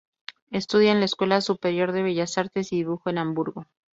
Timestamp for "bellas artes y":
2.01-2.77